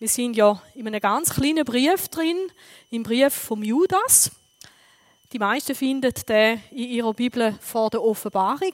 [0.00, 2.50] Wir sind ja in einem ganz kleinen Brief drin,
[2.88, 4.30] im Brief vom Judas.
[5.30, 8.72] Die meisten finden den in ihrer Bibel vor der Offenbarung.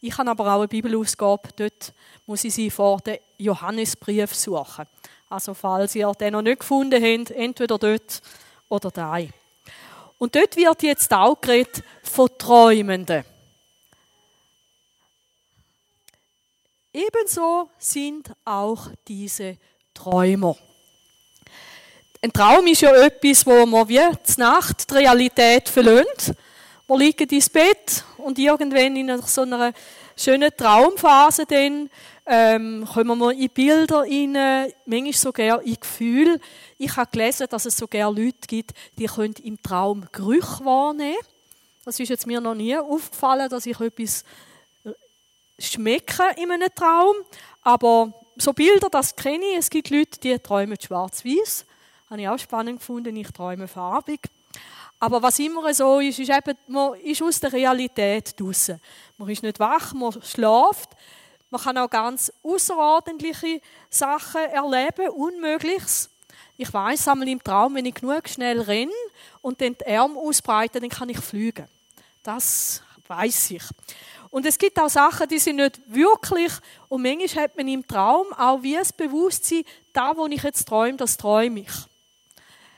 [0.00, 1.92] Ich habe aber auch eine Bibelausgabe, dort
[2.24, 4.86] muss ich sie vor dem Johannesbrief suchen.
[5.28, 8.22] Also falls ihr den noch nicht gefunden habt, entweder dort
[8.68, 9.18] oder da.
[10.18, 13.24] Und dort wird jetzt auch geredet von Träumenden.
[16.92, 19.58] Ebenso sind auch diese
[20.00, 20.56] Träumer.
[22.22, 26.34] Ein Traum ist ja etwas, wo man wie die Nacht die Realität verlöhnt.
[26.88, 29.72] Man liegt ins Bett und irgendwann in so einer
[30.16, 31.90] schönen Traumphase dann,
[32.24, 36.40] ähm, kommen wir in Bilder rein, manchmal sogar in Gefühl.
[36.78, 41.16] Ich habe gelesen, dass es sogar Leute gibt, die können im Traum Gerüche wahrnehmen
[41.84, 44.24] Das ist jetzt mir noch nie aufgefallen, dass ich etwas
[45.58, 47.16] schmecke in einem Traum.
[47.62, 49.58] Aber so Bilder, das kenne ich.
[49.58, 51.66] Es gibt Leute, die träumen schwarz-weiß.
[52.08, 53.14] Habe ich auch spannend gefunden.
[53.16, 54.20] Ich träume farbig.
[54.98, 58.80] Aber was immer so ist, ist eben, man ist aus der Realität draußen.
[59.16, 60.90] Man ist nicht wach, man schläft.
[61.50, 66.10] Man kann auch ganz außerordentliche Sachen erleben, Unmögliches.
[66.56, 68.92] Ich weiß einmal im Traum, wenn ich genug schnell renne
[69.40, 71.66] und den Arm ausbreite, dann kann ich fliegen.
[72.22, 73.64] Das weiß ich.
[74.30, 76.52] Und es gibt auch Sachen, die sind nicht wirklich.
[76.88, 80.96] Und manchmal hat man im Traum auch wie das Bewusstsein, da, wo ich jetzt träume,
[80.96, 81.72] das träume ich.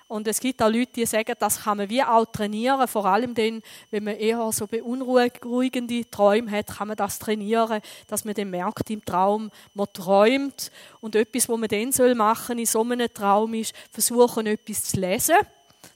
[0.09, 2.87] Und es gibt auch Leute, die sagen, das kann man wie auch trainieren.
[2.87, 8.25] Vor allem dann, wenn man eher so beunruhigende Träume hat, kann man das trainieren, dass
[8.25, 10.71] man dann merkt im Traum, man träumt.
[11.01, 15.01] Und etwas, was man dann machen soll in so einem Traum ist, versuchen, etwas zu
[15.01, 15.37] lesen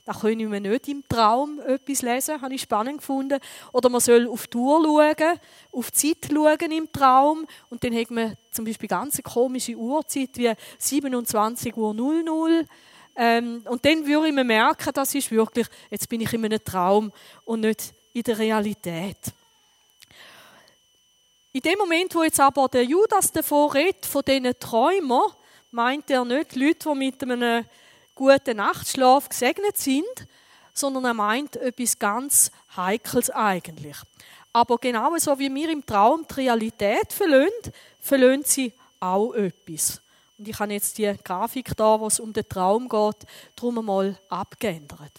[0.06, 3.40] da können wir nicht im Traum etwas lesen, habe ich spannend gefunden.
[3.72, 5.40] Oder man soll auf die Uhr schauen,
[5.72, 7.44] auf die Zeit schauen im Traum.
[7.70, 12.68] Und dann hat man zum Beispiel ganz komische Uhrzeit wie 27 Uhr 00.
[13.16, 17.10] Ähm, und dann würde mir merken, das ist wirklich, jetzt bin ich in einem Traum
[17.44, 19.18] und nicht in der Realität.
[21.52, 25.32] In dem Moment, wo jetzt aber der Judas davor redet, von diesen Träumern,
[25.72, 27.64] meint er nicht Leute, die mit einem
[28.16, 30.26] guten Nachtschlaf gesegnet sind,
[30.74, 33.96] sondern er meint etwas ganz Heikles eigentlich.
[34.52, 40.00] Aber genau so wie wir im Traum die Realität verlöhnt, verlöhnt sie auch etwas.
[40.38, 44.18] Und ich habe jetzt die Grafik da, wo es um den Traum geht, drum einmal
[44.28, 45.12] abgeändert.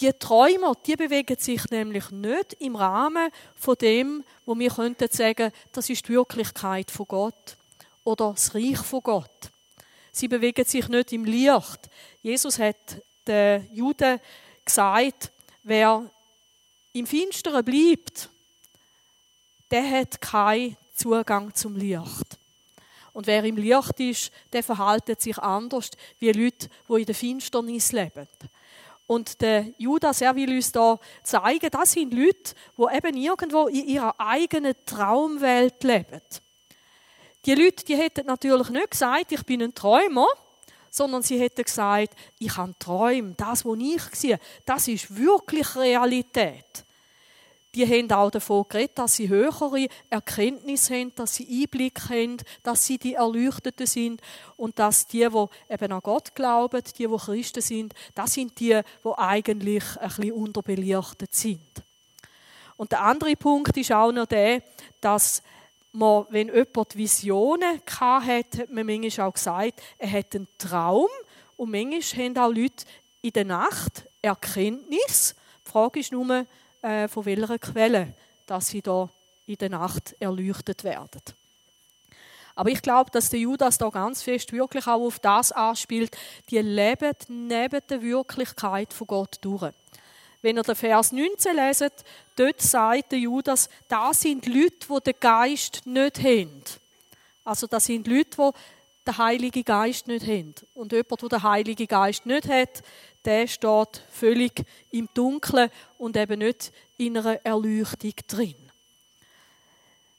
[0.00, 5.50] Die Träumer, die bewegen sich nämlich nicht im Rahmen von dem, wo wir könnten sagen,
[5.72, 7.56] das ist die Wirklichkeit von Gott
[8.04, 9.50] oder das Reich von Gott.
[10.18, 11.88] Sie bewegen sich nicht im Licht.
[12.22, 14.18] Jesus hat den Juden
[14.64, 15.30] gesagt,
[15.62, 16.10] wer
[16.92, 18.28] im Finsteren bleibt,
[19.70, 22.36] der hat keinen Zugang zum Licht.
[23.12, 27.92] Und wer im Licht ist, der verhaltet sich anders wie Leute, die in der Finsternis
[27.92, 28.26] leben.
[29.06, 33.86] Und der Judas, er will uns da zeigen, das sind Leute, die eben irgendwo in
[33.86, 36.22] ihrer eigenen Traumwelt leben.
[37.48, 40.26] Die Leute, die hätten natürlich nicht gesagt, ich bin ein Träumer,
[40.90, 43.32] sondern sie hätten gesagt, ich habe Träume.
[43.38, 46.84] Das, was ich sehe, das ist wirklich Realität.
[47.74, 52.84] Die haben auch davon geredet, dass sie höhere Erkenntnisse haben, dass sie Einblick haben, dass
[52.84, 54.20] sie die Erleuchteten sind
[54.58, 58.78] und dass die, die eben an Gott glauben, die, die Christen sind, das sind die,
[59.02, 61.62] die eigentlich ein bisschen unterbelichtet sind.
[62.76, 64.62] Und der andere Punkt ist auch noch der,
[65.00, 65.42] dass
[65.92, 71.08] man, wenn jemand Visionen hatte, hat man manchmal auch gesagt, er hat einen Traum.
[71.56, 72.84] Und manchmal haben auch Leute
[73.22, 75.34] in der Nacht Erkenntnis.
[75.66, 76.46] Die Frage ist nur,
[76.82, 78.14] äh, von welcher Quelle
[78.48, 79.08] dass sie da
[79.46, 81.20] in der Nacht erleuchtet werden.
[82.54, 86.16] Aber ich glaube, dass der Judas da ganz fest wirklich auch auf das anspielt,
[86.50, 89.72] die leben neben der Wirklichkeit von Gott durch.
[90.40, 91.92] Wenn ihr den Vers 19 leset,
[92.36, 96.62] dort sagt der Judas, da sind Leute, die den Geist nicht haben.
[97.44, 98.50] Also das sind Leute, die
[99.06, 100.54] den Heiligen Geist nicht haben.
[100.74, 102.82] Und jemand, der den Heiligen Geist nicht hat,
[103.24, 108.54] der steht völlig im Dunkeln und eben nicht in einer Erleuchtung drin.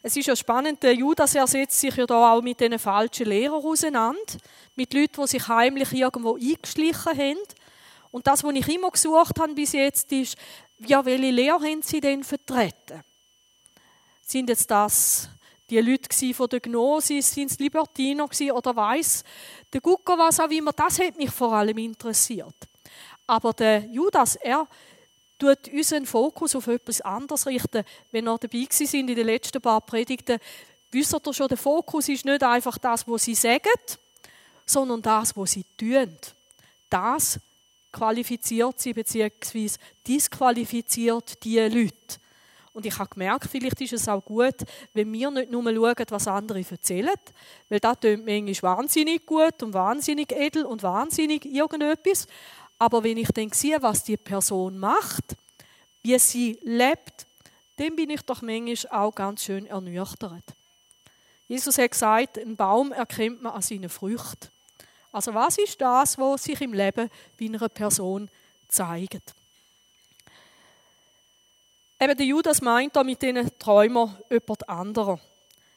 [0.01, 3.63] Es ist ja spannend, der Judas ersetzt sich ja da auch mit diesen falschen Lehrern
[3.63, 4.37] auseinander,
[4.75, 7.37] mit Leuten, die sich heimlich irgendwo eingeschlichen haben
[8.11, 10.35] und das, was ich immer gesucht habe bis jetzt, ist,
[10.79, 13.03] ja, welche Lehre haben sie denn vertreten?
[14.25, 15.29] Sind jetzt das
[15.69, 19.23] die Leute von der Gnosis, sind es Libertiner oder weiß
[19.71, 20.73] der Gucker was auch immer?
[20.73, 22.55] Das hat mich vor allem interessiert.
[23.27, 24.67] Aber der Judas, er
[25.37, 27.83] tut unseren Fokus auf etwas anderes richten.
[28.11, 30.39] Wenn wir dabei sind in den letzten paar Predigten,
[30.91, 33.69] wisst ihr schon, der Fokus ist nicht einfach das, was sie sagen,
[34.65, 36.17] sondern das, was sie tun.
[36.89, 37.39] Das
[37.91, 39.69] qualifiziert sie bzw.
[40.07, 42.19] disqualifiziert die Leute.
[42.73, 44.55] Und ich habe gemerkt, vielleicht ist es auch gut,
[44.93, 47.09] wenn wir nicht nur schauen, was andere erzählen,
[47.67, 52.27] weil das klingt manchmal wahnsinnig gut und wahnsinnig edel und wahnsinnig irgendetwas.
[52.77, 55.35] Aber wenn ich dann sehe, was die Person macht,
[56.03, 57.25] wie sie lebt,
[57.75, 60.43] dann bin ich doch manchmal auch ganz schön ernüchtert.
[61.47, 64.47] Jesus hat gesagt, einen Baum erkennt man an seinen Früchten.
[65.11, 67.09] Also was ist das, was sich im Leben
[67.39, 68.29] bei einer Person
[68.67, 69.33] zeigt?
[71.99, 75.19] Eben der Judas meint da mit diesen Träumern jemand anderen.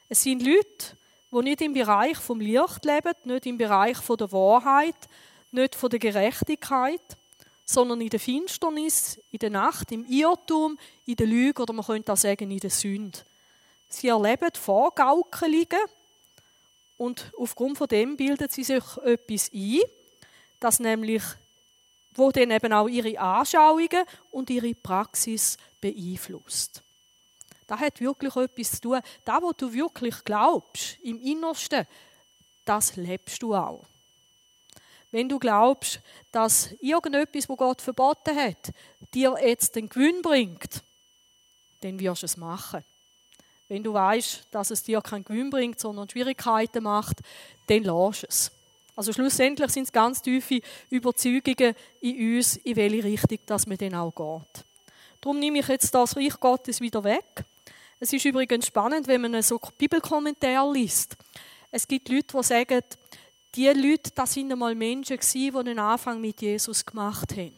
[0.08, 0.96] Es sind Leute,
[1.32, 5.08] die nicht im Bereich vom Licht leben, nicht im Bereich von der Wahrheit,
[5.50, 7.00] nicht von der Gerechtigkeit,
[7.64, 12.12] sondern in der Finsternis, in der Nacht, im Irrtum, in der Lüge oder man könnte
[12.12, 13.18] auch sagen in der Sünde.
[13.88, 15.66] Sie erleben Vorgaukelungen
[17.02, 19.80] und aufgrund von dem bilden sie sich etwas ein,
[20.60, 21.22] das nämlich
[22.14, 26.82] wo dann eben auch ihre Anschauungen und ihre Praxis beeinflusst.
[27.66, 29.00] Das hat wirklich etwas zu tun.
[29.24, 31.86] Das, was du wirklich glaubst, im Innersten,
[32.66, 33.84] das lebst du auch.
[35.10, 36.00] Wenn du glaubst,
[36.30, 38.72] dass irgendetwas, wo Gott verboten hat,
[39.14, 40.82] dir jetzt den Gewinn bringt,
[41.80, 42.84] dann wirst du es machen.
[43.72, 47.20] Wenn du weißt, dass es dir keinen Gewinn bringt, sondern Schwierigkeiten macht,
[47.68, 48.50] dann lass es.
[48.94, 50.60] Also schlussendlich sind es ganz tiefe
[50.90, 54.64] Überzeugungen in uns, in welche Richtung dass man dann auch geht.
[55.22, 57.46] Darum nehme ich jetzt das Reich Gottes wieder weg.
[57.98, 61.16] Es ist übrigens spannend, wenn man so Bibelkommentar liest.
[61.70, 62.82] Es gibt Leute, die sagen,
[63.54, 67.56] die Leute, das sind einmal Menschen die den Anfang mit Jesus gemacht haben.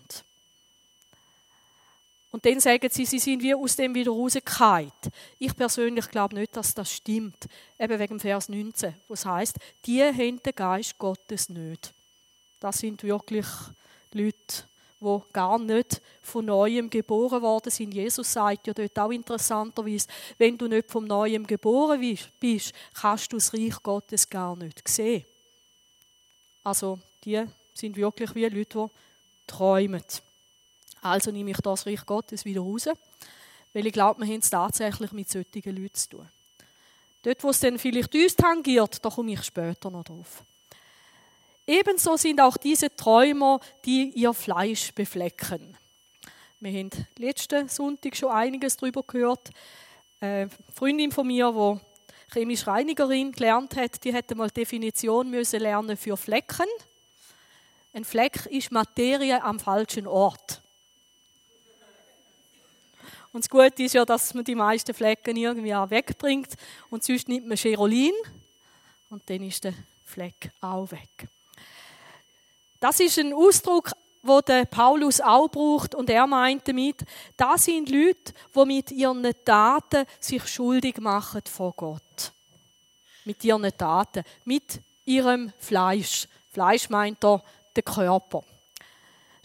[2.35, 4.91] Und dann sagen sie, sie sind wie aus dem wieder rausgefallen.
[5.39, 7.47] Ich persönlich glaube nicht, dass das stimmt.
[7.79, 11.95] Eben wegen Vers 19, wo es heißt, die haben den Geist Gottes nicht.
[12.59, 13.47] Das sind wirklich
[14.11, 14.65] Leute,
[15.01, 17.95] die gar nicht von Neuem geboren worden sind.
[17.95, 23.37] Jesus sagt ja dort auch interessanterweise, wenn du nicht von Neuem geboren bist, kannst du
[23.37, 25.25] das Reich Gottes gar nicht sehen.
[26.65, 27.45] Also, die
[27.75, 30.03] sind wirklich wie Leute, die träumen.
[31.05, 32.89] Also nehme ich das Reich Gottes wieder raus,
[33.75, 36.29] weil ich glaube, wir haben es tatsächlich mit solchen Leuten zu tun.
[37.23, 40.43] Dort, wo es dann vielleicht uns tangiert, da komme ich später noch drauf.
[41.67, 45.77] Ebenso sind auch diese Träumer, die ihr Fleisch beflecken.
[46.61, 49.51] Wir haben letzten Sonntag schon einiges darüber gehört.
[50.21, 55.99] Eine Freundin von mir, die chemische Reinigerin gelernt hat, die hätte mal Definition müssen lernen
[55.99, 56.69] für Flecken.
[57.93, 60.64] Ein Fleck ist Materie am falschen Ort.
[63.35, 66.55] Und das Gute ist ja, dass man die meisten Flecken irgendwie auch wegbringt.
[66.89, 68.13] Und sonst nimmt man Cherolin
[69.11, 71.29] und dann ist der Fleck auch weg.
[72.79, 73.91] Das ist ein Ausdruck,
[74.23, 77.05] wo der Paulus auch braucht und er meint damit,
[77.37, 82.33] das sind Leute, die mit ihren Taten sich schuldig machen vor Gott.
[83.25, 86.29] Mit ihren Taten, mit ihrem Fleisch.
[86.53, 87.43] Fleisch meint er
[87.77, 88.45] den Körper.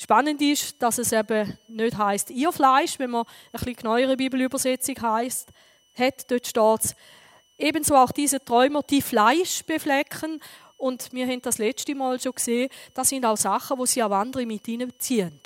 [0.01, 4.96] Spannend ist, dass es eben nicht heißt ihr Fleisch, wenn man ein bisschen genauere Bibelübersetzung
[5.01, 5.50] heißt,
[5.94, 6.96] hat, dort steht es,
[7.57, 10.40] ebenso auch diese Träumer, die Fleisch beflecken.
[10.78, 14.12] Und wir haben das letzte Mal schon gesehen, das sind auch Sachen, wo sie auch
[14.12, 15.38] andere mit hineinziehen.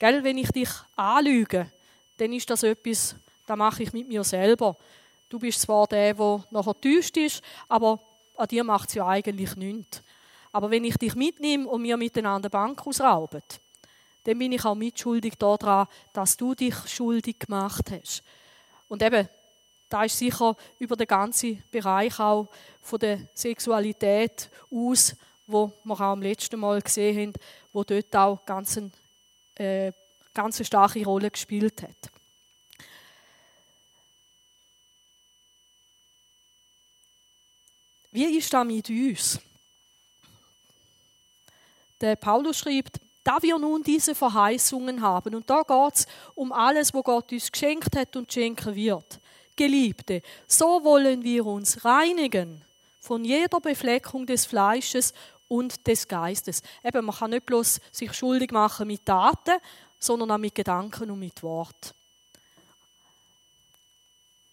[0.00, 1.70] Gell, wenn ich dich anlüge,
[2.16, 3.14] dann ist das etwas,
[3.46, 4.76] das mache ich mit mir selber.
[5.28, 8.00] Du bist zwar der, der nachher täuscht ist, aber
[8.36, 10.02] an dir macht es ja eigentlich nichts.
[10.52, 13.42] Aber wenn ich dich mitnehme und wir miteinander Bank ausrauben,
[14.24, 18.22] dann bin ich auch mitschuldig daran, dass du dich schuldig gemacht hast.
[18.88, 19.28] Und eben,
[19.88, 22.48] da ist sicher über den ganzen Bereich auch
[22.80, 25.16] von der Sexualität aus,
[25.46, 27.32] wo wir auch am letzten Mal gesehen haben,
[27.72, 28.90] wo dort auch ganz, eine,
[29.56, 29.92] äh,
[30.32, 32.10] ganz starke Rolle gespielt hat.
[38.12, 39.40] Wie ist das mit uns?
[42.00, 46.94] Der Paulus schreibt, da wir nun diese Verheißungen haben, und da geht es um alles,
[46.94, 49.20] wo Gott uns geschenkt hat und schenken wird.
[49.54, 52.64] Geliebte, so wollen wir uns reinigen
[53.00, 55.12] von jeder Befleckung des Fleisches
[55.48, 56.62] und des Geistes.
[56.82, 59.58] Eben, man kann nicht bloß sich schuldig machen mit Taten,
[59.98, 61.94] sondern auch mit Gedanken und mit Wort.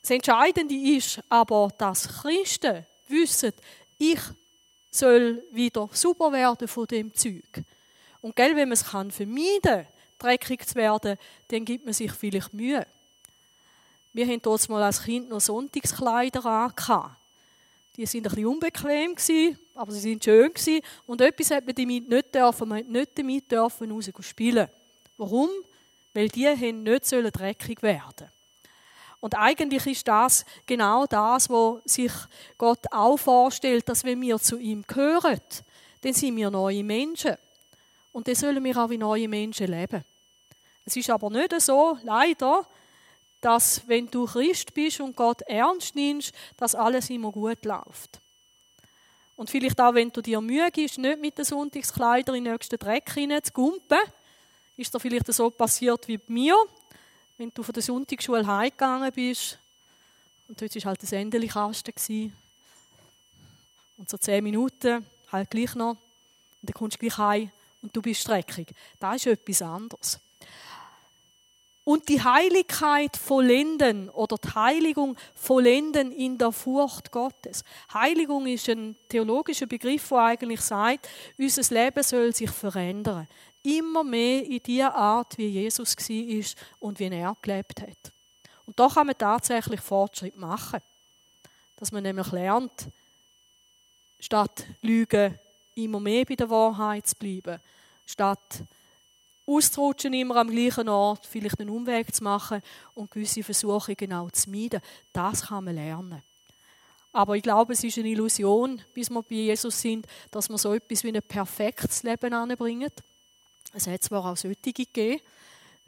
[0.02, 3.54] Das Entscheidende ist aber, dass Christen wissen,
[3.98, 4.20] ich
[4.98, 7.64] soll wieder super werden von dem Zeug.
[8.22, 9.88] Und gell, wenn man es kann vermeiden,
[10.18, 12.86] dreckig zu werden, dann gibt man sich vielleicht Mühe.
[14.14, 17.16] Wir haben dort mal als Kind noch Sonntagskleider an.
[17.96, 19.16] Die sind ein bisschen unbequem
[19.76, 20.52] aber sie sind schön.
[21.06, 22.70] Und etwas hat man damit nicht dürfen.
[22.70, 24.68] Man hat nicht damit dürfen spielen.
[25.18, 25.50] Warum?
[26.14, 28.30] Weil die nicht sollen dreckig werden.
[29.20, 32.12] Und eigentlich ist das genau das, was sich
[32.58, 35.42] Gott auch vorstellt, dass wenn wir zu ihm gehören,
[36.02, 37.36] dann sind wir neue Menschen.
[38.12, 40.04] Und dann sollen wir auch wie neue Menschen leben.
[40.86, 42.66] Es ist aber nicht so, leider,
[43.42, 48.20] dass wenn du Christ bist und Gott ernst nimmst, dass alles immer gut läuft.
[49.36, 52.80] Und vielleicht auch, wenn du dir Mühe gibst, nicht mit den Sonntagskleidern in den nächsten
[52.80, 54.00] Dreck zu gumpen,
[54.78, 56.56] ist dir vielleicht so passiert wie bei mir,
[57.38, 59.60] wenn du von der Sonntagsschule heimgegangen bist
[60.48, 62.34] und dort war halt das Endeli-Kasten.
[63.98, 67.52] Und so zehn Minuten, halt gleich noch, und dann kommst du gleich heim
[67.82, 68.74] und du bist streckig.
[69.00, 70.20] Das ist etwas anderes.
[71.84, 77.64] Und die Heiligkeit vollenden oder die Heiligung vollenden in der Furcht Gottes.
[77.94, 83.28] Heiligung ist ein theologischer Begriff, der eigentlich sagt, unser Leben soll sich verändern.
[83.64, 88.14] Immer mehr in die Art, wie Jesus war und wie er gelebt hat.
[88.66, 90.80] Und da kann man tatsächlich Fortschritt machen.
[91.78, 92.88] Dass man nämlich lernt,
[94.20, 95.38] statt Lügen
[95.76, 97.60] immer mehr bei der Wahrheit zu bleiben.
[98.06, 98.64] Statt
[99.46, 102.62] auszurutschen immer am gleichen Ort, vielleicht einen Umweg zu machen
[102.94, 104.82] und gewisse Versuche genau zu meiden.
[105.14, 106.22] Das kann man lernen.
[107.14, 110.74] Aber ich glaube, es ist eine Illusion, bis wir bei Jesus sind, dass wir so
[110.74, 112.92] etwas wie ein perfektes Leben anbringen.
[113.78, 115.22] Es hat zwar auch solche gegeben.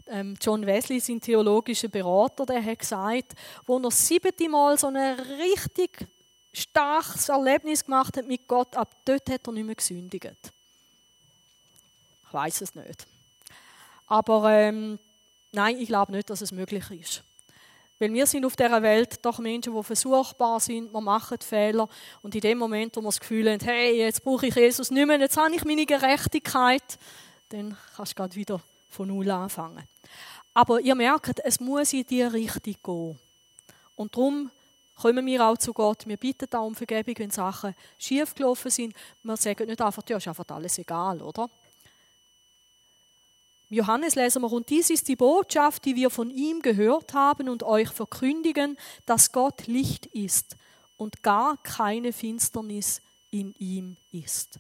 [0.05, 3.33] Ähm, John Wesley, sein theologischer Berater, der hat gesagt,
[3.65, 6.07] wo er siebte Mal so ein richtig
[6.53, 10.37] starkes Erlebnis gemacht hat mit Gott, ab dort hat er nicht mehr gesündigt.
[12.27, 13.07] Ich weiß es nicht.
[14.05, 14.99] Aber ähm,
[15.51, 17.23] nein, ich glaube nicht, dass es möglich ist.
[17.97, 21.89] Weil wir sind auf dieser Welt doch Menschen, die versuchbar sind, wir machen Fehler.
[22.21, 25.07] Und in dem Moment, wo wir das Gefühl haben, hey, jetzt brauche ich Jesus nicht
[25.07, 26.99] mehr, jetzt habe ich meine Gerechtigkeit,
[27.49, 29.83] dann kannst du gerade wieder von Null anfangen.
[30.53, 33.19] Aber ihr merkt, es muss in die Richtung gehen.
[33.95, 34.49] Und darum
[34.95, 36.07] kommen wir auch zu Gott.
[36.07, 38.95] Wir bitten auch um Vergebung, wenn Sachen schiefgelaufen sind.
[39.23, 41.49] Wir sagen nicht einfach, ja, ist einfach alles egal, oder?
[43.71, 47.61] Johannes lesen wir, und dies ist die Botschaft, die wir von ihm gehört haben und
[47.61, 50.55] euch verkündigen, dass Gott Licht ist
[50.97, 54.59] und gar keine Finsternis in ihm ist.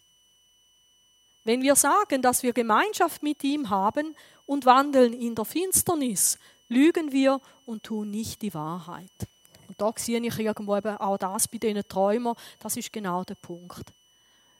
[1.43, 4.15] Wenn wir sagen, dass wir Gemeinschaft mit ihm haben
[4.45, 9.11] und wandeln in der Finsternis, lügen wir und tun nicht die Wahrheit.
[9.67, 13.35] Und da sehe ich irgendwo eben auch das bei diesen Träumern, das ist genau der
[13.35, 13.91] Punkt.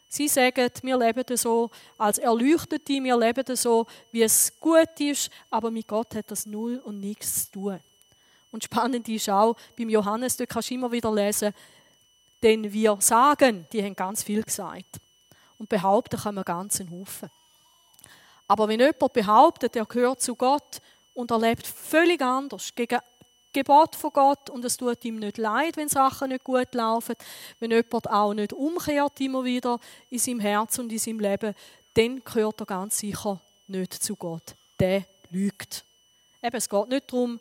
[0.07, 5.69] Sie sagen, wir leben so als Erleuchtete, wir leben so, wie es gut ist, aber
[5.69, 7.79] mit Gott hat das null und nichts zu tun.
[8.51, 11.53] Und spannend ist auch, beim Johannes, da kannst du immer wieder lesen,
[12.41, 15.00] denn wir sagen, die haben ganz viel gesagt.
[15.60, 17.30] Und behaupten kann man ganz einen Haufen.
[18.48, 20.82] Aber wenn jemand behauptet, er gehört zu Gott
[21.13, 23.00] und er lebt völlig anders, gegen
[23.54, 27.16] Gebot von Gott und es tut ihm nicht leid, wenn Sachen nicht gut laufen,
[27.60, 31.54] wenn jemand auch nicht umkehrt immer wieder in seinem Herz und in seinem Leben,
[31.94, 34.56] dann gehört er ganz sicher nicht zu Gott.
[34.80, 35.84] Der lügt.
[36.42, 37.39] Eben, es geht nicht darum,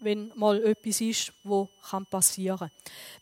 [0.00, 1.68] wenn mal etwas ist, wo
[2.10, 2.70] passieren kann.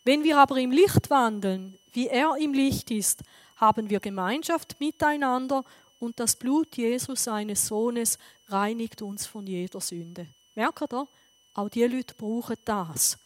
[0.03, 3.23] Wenn wir aber im Licht wandeln, wie er im Licht ist,
[3.57, 5.63] haben wir Gemeinschaft miteinander
[5.99, 10.27] und das Blut Jesus, seines Sohnes, reinigt uns von jeder Sünde.
[10.55, 11.07] Merkt ihr?
[11.53, 13.17] Auch diese Leute brauchen das,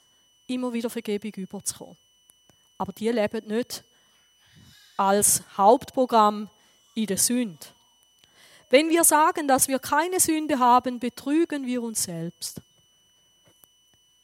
[0.47, 1.97] immer wieder Vergebung überzukommen.
[2.77, 3.83] Aber die leben nicht
[4.97, 6.49] als Hauptprogramm
[6.95, 7.67] in der Sünde.
[8.69, 12.61] Wenn wir sagen, dass wir keine Sünde haben, betrügen wir uns selbst.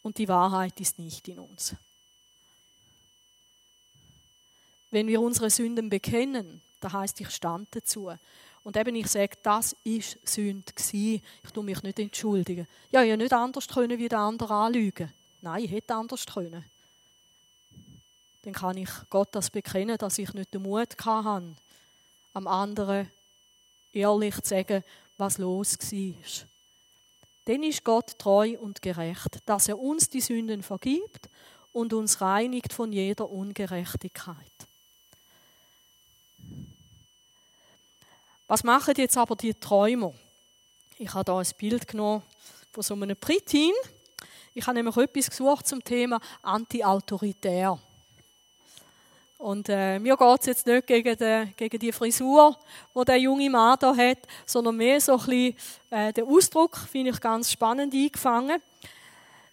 [0.03, 1.75] Und die Wahrheit ist nicht in uns.
[4.91, 8.11] Wenn wir unsere Sünden bekennen, da heißt ich stand dazu,
[8.67, 11.21] und eben ich sage, das ist Sünde gewesen.
[11.41, 12.67] Ich tue mich nicht entschuldigen.
[12.91, 15.09] Ja, ich hätte nicht anders können, wie der andere anlügen.
[15.41, 16.65] Nein, ich hätte anders können.
[18.41, 21.55] Dann kann ich Gott das bekennen, dass ich nicht den Mut hatte,
[22.33, 23.09] am anderen
[23.93, 24.83] ehrlich zu sagen,
[25.17, 26.47] was los war.
[27.45, 31.29] Dann ist Gott treu und gerecht, dass er uns die Sünden vergibt
[31.71, 34.66] und uns reinigt von jeder Ungerechtigkeit.
[38.49, 40.13] Was machen jetzt aber die Träumer?
[40.97, 42.23] Ich habe hier ein Bild genommen
[42.71, 43.73] von so einem Pritin.
[44.53, 47.77] Ich habe nämlich etwas gesucht zum Thema anti-autoritär.
[49.37, 52.57] Und äh, mir geht es jetzt nicht gegen die, gegen die Frisur,
[52.95, 55.55] die der junge Mann hier hat, sondern mehr so ein bisschen
[55.89, 58.61] äh, den Ausdruck, finde ich ganz spannend eingefangen.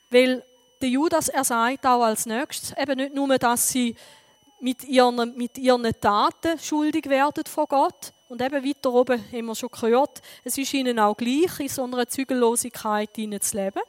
[0.08, 0.44] Weil
[0.80, 3.96] der Judas, er sagt auch als nächstes, eben nicht nur, dass sie
[4.60, 8.12] mit ihren, mit ihren Taten schuldig werden vor Gott.
[8.34, 11.84] Und eben weiter oben haben wir schon gehört, es ist ihnen auch gleich, in so
[11.84, 13.80] einer Zügellosigkeit zu leben.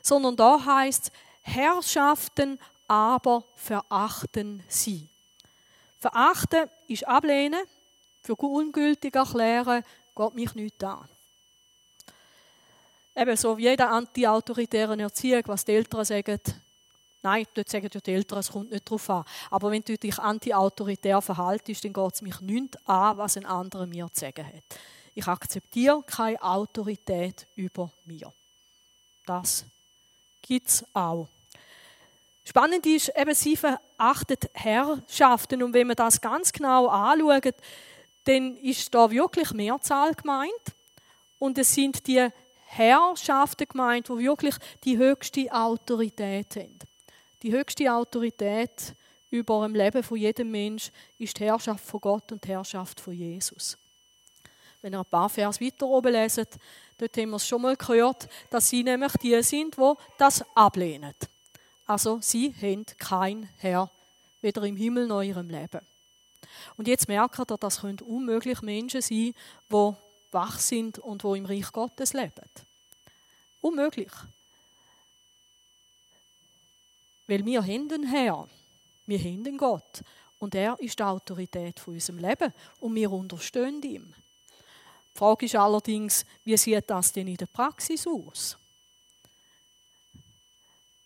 [0.00, 1.10] Sondern da heißt
[1.42, 5.08] Herrschaften aber verachten sie.
[5.98, 7.64] Verachten ist ablehnen,
[8.22, 9.82] für ungültig erklären,
[10.14, 11.08] geht mich nicht an.
[13.16, 16.38] Eben so wie jeder anti-autoritären Erziehung, was die Eltern sagen,
[17.24, 19.24] Nein, dort sagen ja die Eltern, es kommt nicht darauf an.
[19.50, 23.86] Aber wenn du dich anti-autoritär verhaltest, dann geht es mich nicht an, was ein anderer
[23.86, 24.62] mir zu sagen hat.
[25.14, 28.30] Ich akzeptiere keine Autorität über mir.
[29.24, 29.64] Das
[30.42, 31.28] gibt es auch.
[32.44, 35.62] Spannend ist, eben sie verachtet Herrschaften.
[35.62, 37.54] Und wenn man das ganz genau anschaut,
[38.24, 40.52] dann ist da wirklich Mehrzahl gemeint.
[41.38, 42.28] Und es sind die
[42.66, 46.78] Herrschaften gemeint, die wirklich die höchste Autorität haben.
[47.44, 48.96] Die höchste Autorität
[49.28, 53.12] über dem Leben von jedem Mensch ist die Herrschaft von Gott und die Herrschaft von
[53.12, 53.76] Jesus.
[54.80, 56.48] Wenn ihr ein paar Vers weiter oben leset,
[56.96, 61.12] dort haben wir es schon mal gehört, dass sie nämlich die sind, die das ablehnen.
[61.84, 63.90] Also sie haben kein Herr,
[64.40, 65.80] weder im Himmel noch in ihrem Leben.
[66.78, 69.34] Und jetzt merkt ihr, das können unmöglich Menschen sein,
[69.70, 69.92] die
[70.30, 72.48] wach sind und wo im Reich Gottes leben.
[73.60, 74.12] Unmöglich.
[77.26, 78.48] Weil wir haben einen Herr,
[79.06, 80.02] wir haben einen Gott
[80.38, 84.14] und er ist die Autorität von unserem Leben und wir unterstehen ihm.
[85.14, 88.58] Die Frage ist allerdings, wie sieht das denn in der Praxis aus?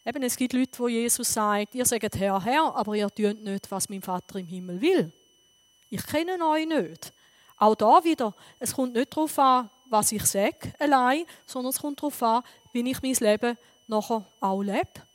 [0.04, 3.70] Eben, es gibt Leute, wo Jesus sagt, ihr sagt Herr, Herr, aber ihr tut nicht,
[3.70, 5.12] was mein Vater im Himmel will.
[5.90, 7.12] Ich kenne euch nicht.
[7.58, 11.98] Auch da wieder, es kommt nicht darauf an, was ich sage allein, sondern es kommt
[12.00, 15.07] darauf an, wie ich mein Leben nachher auch lebe.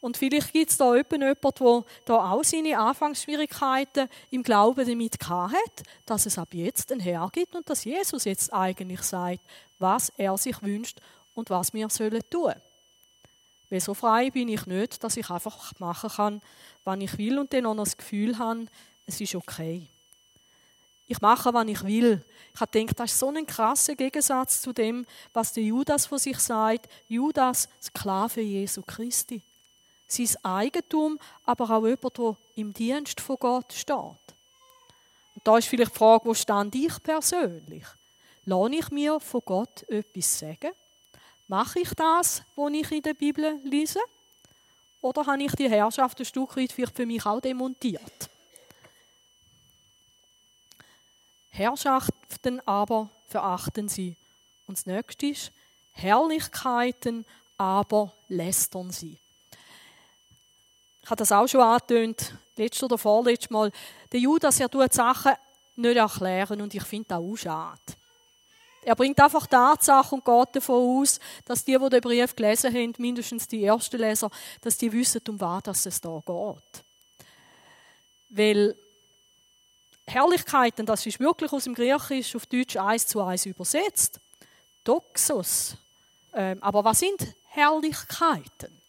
[0.00, 5.82] Und vielleicht gibt es da jemanden, der da auch seine Anfangsschwierigkeiten im Glauben damit hat,
[6.06, 9.40] dass es ab jetzt ein Herr gibt und dass Jesus jetzt eigentlich sagt,
[9.78, 10.98] was er sich wünscht
[11.34, 12.54] und was wir sollen tun.
[13.68, 16.42] Weil so frei bin ich nicht, dass ich einfach machen kann,
[16.84, 18.66] was ich will und dann auch noch das Gefühl habe,
[19.06, 19.86] es ist okay.
[21.06, 22.24] Ich mache, was ich will.
[22.54, 26.18] Ich habe gedacht, das ist so ein krasser Gegensatz zu dem, was der Judas von
[26.18, 26.88] sich sagt.
[27.06, 29.42] Judas, Sklave Jesu Christi
[30.12, 33.94] sein Eigentum, aber auch jemand, der im Dienst von Gott steht.
[33.96, 37.84] Und da ist vielleicht die Frage, wo stand ich persönlich?
[38.44, 40.72] Lasse ich mir von Gott etwas sagen?
[41.48, 44.00] Mache ich das, was ich in der Bibel lese?
[45.00, 48.30] Oder habe ich die Herrschaft ein Stück weit für mich auch demontiert?
[51.50, 54.16] Herrschaften aber verachten sie.
[54.66, 55.52] Und das nächste ist,
[55.92, 57.24] Herrlichkeiten
[57.56, 59.18] aber lästern sie
[61.10, 63.72] ich habe das auch schon angetönt, letztes oder vorletztes Mal.
[64.12, 65.32] Der Judas, er tut Sachen
[65.74, 67.80] nicht erklären und ich finde das auch schade.
[68.84, 72.94] Er bringt einfach Tatsache und geht davon aus, dass die, die den Brief gelesen haben,
[72.98, 76.84] mindestens die ersten Leser, dass die wissen, um was es da geht.
[78.28, 78.76] Weil
[80.06, 84.20] Herrlichkeiten, das ist wirklich aus dem Griechisch auf Deutsch eins zu eins übersetzt.
[84.84, 85.74] Doxos.
[86.34, 88.79] Ähm, aber was sind Herrlichkeiten?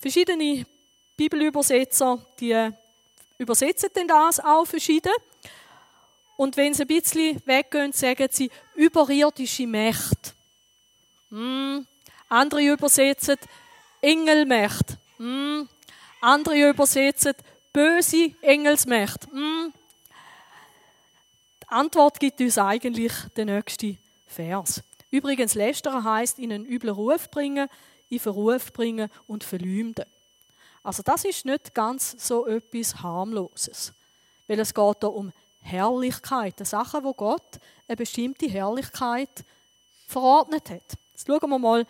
[0.00, 0.64] Verschiedene
[1.14, 2.70] Bibelübersetzer, die
[3.36, 5.12] übersetzen denn das auch verschieden.
[6.38, 10.32] Und wenn sie ein bisschen weggehen, sagen sie überirdische Mächte.
[11.28, 11.80] Mm.
[12.30, 13.36] Andere übersetzen
[14.00, 14.96] Engelmächte.
[15.18, 15.68] Mm.
[16.22, 17.34] Andere übersetzen
[17.70, 19.28] böse Engelsmächte.
[19.28, 19.70] Mm.
[21.62, 24.82] Die Antwort gibt uns eigentlich der nächste Vers.
[25.10, 27.68] Übrigens, Lästern heißt in einen üblen Ruf bringen,
[28.10, 30.04] in Verruf bringen und verleumden.
[30.82, 33.92] Also das ist nicht ganz so etwas harmloses,
[34.46, 39.44] weil es geht hier um Herrlichkeit, Sachen, wo Gott eine bestimmte Herrlichkeit
[40.06, 40.96] verordnet hat.
[41.12, 41.86] Jetzt schauen wir mal,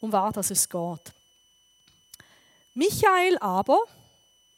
[0.00, 1.12] um was es geht.
[2.74, 3.80] Michael aber,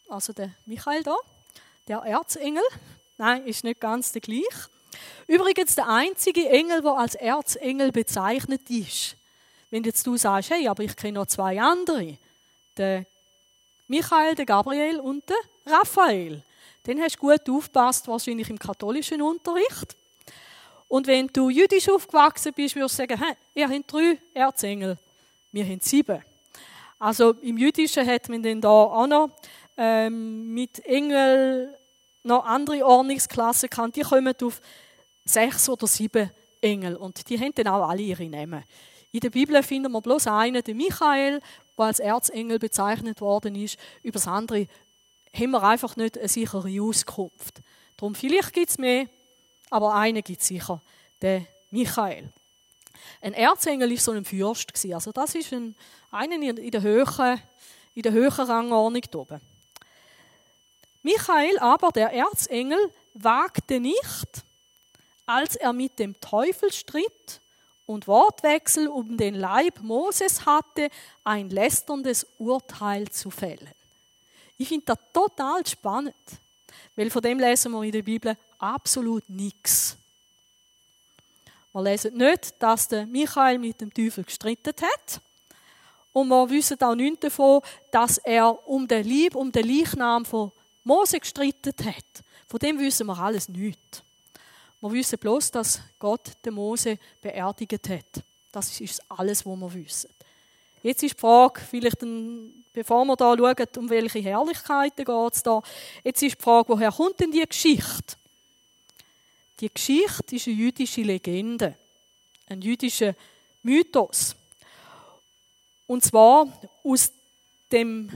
[0.08, 1.16] also der Michael da,
[1.86, 2.64] der Erzengel,
[3.16, 4.68] nein, ist nicht ganz der gleiche.
[5.28, 9.17] Übrigens der einzige Engel, der als Erzengel bezeichnet ist.
[9.70, 12.16] Wenn jetzt du sagst, hey, aber ich kenne noch zwei andere,
[12.76, 13.04] der
[13.86, 16.42] Michael, der Gabriel und der Raphael,
[16.84, 19.96] dann hast du gut aufgepasst, wahrscheinlich im katholischen Unterricht.
[20.88, 24.96] Und wenn du jüdisch aufgewachsen bist, würdest du sagen, hey, ihr habt drei Erzengel,
[25.52, 26.22] wir haben sieben.
[26.98, 29.30] Also im Jüdischen hat man dann da auch noch
[29.76, 31.74] ähm, mit Engel
[32.24, 33.96] noch andere Ordnungsklassen gehabt.
[33.96, 34.60] Die kommen auf
[35.24, 38.64] sechs oder sieben Engel und die haben dann auch alle ihre Namen.
[39.10, 41.40] In der Bibel finden wir bloß einen, den Michael,
[41.78, 43.78] der als Erzengel bezeichnet worden ist.
[44.02, 44.68] Über das andere
[45.32, 47.62] haben wir einfach nicht eine sichere Auskunft.
[47.96, 49.06] Darum, vielleicht gibt es mehr,
[49.70, 50.82] aber einen gibt es sicher,
[51.22, 52.30] der Michael.
[53.20, 54.72] Ein Erzengel war so ein Fürst.
[54.92, 55.74] Also das ist ein,
[56.10, 57.40] einer in der höheren,
[57.94, 59.40] in der höheren Rangordnung oben.
[61.02, 62.78] Michael aber, der Erzengel,
[63.14, 64.44] wagte nicht,
[65.26, 67.40] als er mit dem Teufel stritt
[67.88, 70.90] und Wortwechsel um den Leib Moses hatte,
[71.24, 73.70] ein lästerndes Urteil zu fällen.
[74.58, 76.14] Ich finde das total spannend,
[76.94, 79.96] weil von dem lesen wir in der Bibel absolut nichts.
[81.72, 85.22] Wir lesen nicht, dass der Michael mit dem Teufel gestritten hat.
[86.12, 90.52] Und wir wissen auch nicht davon, dass er um den Lieb, um den Leichnam von
[90.84, 92.22] Mose gestritten hat.
[92.48, 94.02] Von dem wissen wir alles nicht.
[94.80, 98.24] Wir wissen bloß, dass Gott den Mose beerdigt hat.
[98.52, 100.10] Das ist alles, was wir wissen.
[100.82, 105.42] Jetzt ist die Frage, vielleicht ein, bevor wir da schauen, um welche Herrlichkeiten geht es
[105.42, 105.60] da,
[106.04, 108.16] jetzt ist die Frage, woher kommt denn die Geschichte?
[109.58, 111.74] Die Geschichte ist eine jüdische Legende,
[112.46, 113.14] ein jüdischer
[113.64, 114.36] Mythos.
[115.88, 116.46] Und zwar
[116.84, 117.10] aus
[117.72, 118.10] dem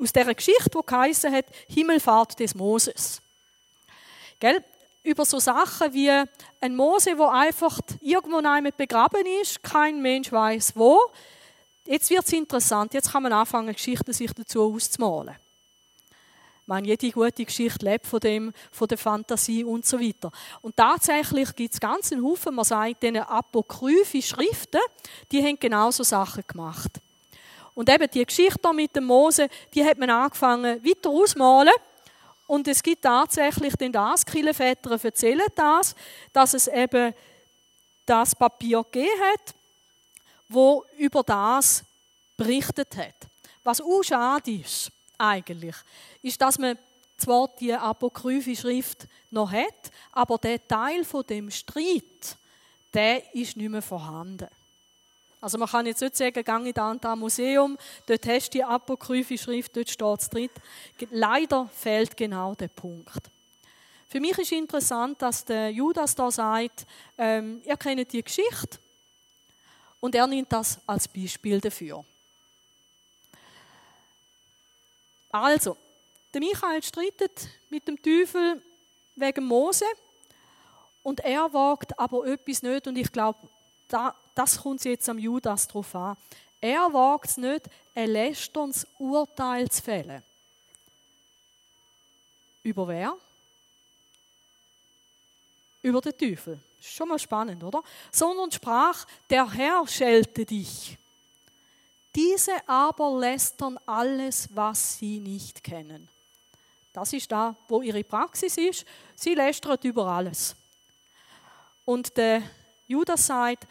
[0.00, 3.20] aus dieser Geschichte, die geheißen hat, Himmelfahrt des Moses.
[4.38, 4.62] Gell?
[5.08, 6.10] Über so Sachen wie
[6.60, 11.00] ein Mose, wo einfach irgendwo einmal begraben ist, kein Mensch weiß wo.
[11.86, 15.34] Jetzt wird es interessant, jetzt kann man anfangen, Geschichten sich dazu auszumalen.
[16.60, 20.30] Ich meine, jede gute Geschichte lebt von dem, von der Fantasie und so weiter.
[20.60, 24.82] Und tatsächlich gibt es ganz einen Haufen, man sagt, diese apokryphe Schriften,
[25.32, 27.00] die haben genauso Sachen gemacht.
[27.72, 31.72] Und eben die Geschichte mit dem Mose, die hat man angefangen weiter ausmalen.
[32.48, 35.94] Und es gibt tatsächlich den das, Kirchenväter erzählen das,
[36.32, 37.14] dass es eben
[38.06, 39.54] das Papier gegeben hat,
[40.48, 41.84] wo über das
[42.38, 43.14] berichtet hat.
[43.62, 45.76] Was auch schade ist, eigentlich,
[46.22, 46.78] ist, dass man
[47.18, 52.38] zwar die apokryphe Schrift noch hat, aber der Teil von dem Streit,
[52.94, 54.48] der ist nicht mehr vorhanden.
[55.40, 59.38] Also man kann jetzt nicht sagen, gang in das Museum, dort hast du die apokryphe
[59.38, 60.50] Schrift, dort steht es drin.
[61.10, 63.30] Leider fehlt genau der Punkt.
[64.08, 68.78] Für mich ist interessant, dass der Judas da sagt, ähm, ihr kennt die Geschichte
[70.00, 72.04] und er nimmt das als Beispiel dafür.
[75.30, 75.76] Also,
[76.32, 78.62] der Michael streitet mit dem Teufel
[79.14, 79.84] wegen Mose
[81.02, 83.38] und er wagt aber etwas nicht und ich glaube,
[83.88, 86.16] da, das kommt jetzt am Judas drauf an.
[86.60, 90.22] Er wagt es nicht, ein lästerns Urteil zu fällen.
[92.62, 93.16] Über wer?
[95.82, 96.60] Über den Teufel.
[96.80, 97.82] Schon mal spannend, oder?
[98.12, 100.96] Sondern sprach, der Herr schelte dich.
[102.14, 106.08] Diese aber lästern alles, was sie nicht kennen.
[106.92, 108.84] Das ist da, wo ihre Praxis ist.
[109.16, 110.54] Sie lästern über alles.
[111.84, 112.42] Und der
[112.86, 113.66] Judas sagt,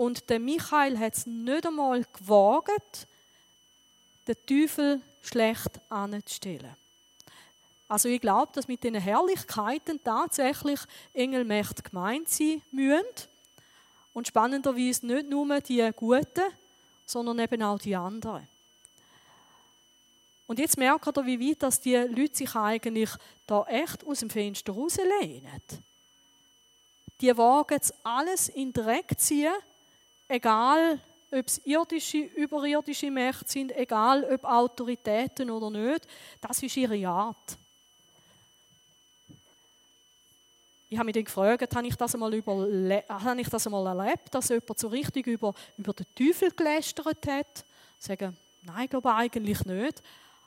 [0.00, 3.06] und der Michael hat es nicht einmal gewagt,
[4.26, 6.74] den Teufel schlecht anzustellen.
[7.86, 10.80] Also ich glaube, dass mit den Herrlichkeiten tatsächlich
[11.12, 13.04] Engelmächte gemeint sein müssen.
[14.14, 16.50] Und spannenderweise nicht nur die Guten,
[17.04, 18.48] sondern eben auch die anderen.
[20.46, 23.10] Und jetzt merkt ihr, wie weit dass die Leute sich eigentlich
[23.46, 25.60] da echt aus dem Fenster rauslehnen.
[27.20, 29.52] Die wagen es alles in den Dreck ziehen
[30.30, 31.00] egal
[31.32, 36.06] ob es irdische, überirdische Mächte sind, egal ob Autoritäten oder nicht,
[36.40, 37.56] das ist ihre Art.
[40.88, 44.48] Ich habe mich dann gefragt, habe ich das einmal, habe ich das einmal erlebt, dass
[44.48, 47.64] jemand so richtig über, über den Teufel gelästert hat?
[47.98, 50.02] Sagen, nein, ich glaube eigentlich nicht.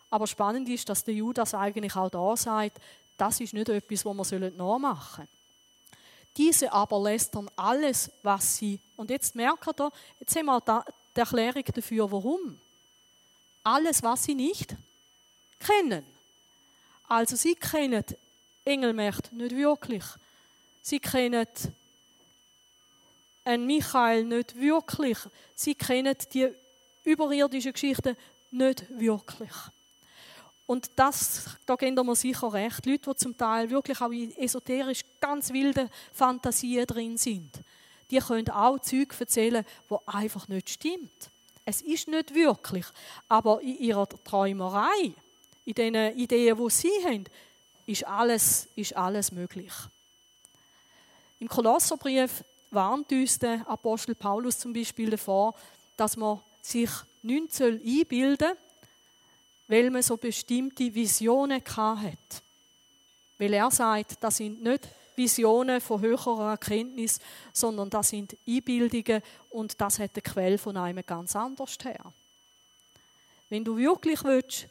[0.09, 2.77] Aber spannend ist, dass der Judas eigentlich auch da sagt,
[3.15, 5.42] das ist nicht etwas, was wir nachmachen sollen.
[6.35, 8.79] Diese aber lästern alles, was sie.
[8.95, 10.61] Und jetzt merkt ihr, jetzt haben wir
[11.15, 12.59] die Erklärung dafür, warum.
[13.63, 14.75] Alles, was sie nicht
[15.59, 16.05] kennen.
[17.07, 18.03] Also sie kennen
[18.65, 20.03] Engelmächte nicht wirklich.
[20.81, 21.47] Sie kennen
[23.45, 25.17] einen Michael nicht wirklich.
[25.55, 26.49] Sie kennen die
[27.03, 28.17] überirdischen Geschichten
[28.51, 29.51] nicht wirklich.
[30.65, 32.85] Und das, da gehen wir sicher recht.
[32.85, 37.51] Leute, die zum Teil wirklich auch in esoterisch ganz wilde Fantasien drin sind,
[38.09, 41.29] die können auch Zeug erzählen, wo einfach nicht stimmt.
[41.65, 42.85] Es ist nicht wirklich,
[43.29, 45.13] aber in ihrer Träumerei,
[45.65, 47.25] in den Ideen, die sie haben,
[47.85, 49.71] ist alles, ist alles möglich.
[51.39, 55.53] Im Kolosserbrief warnt uns der Apostel Paulus zum Beispiel davor,
[55.97, 56.89] dass man sich
[57.21, 58.57] nichts einbilden soll,
[59.73, 62.43] weil man so bestimmte Visionen hat.
[63.39, 67.19] Weil er sagt, das sind nicht Visionen von höherer Erkenntnis,
[67.51, 72.13] sondern das sind Einbildungen und das hat eine Quelle von einem ganz anders her.
[73.49, 74.67] Wenn du wirklich willst,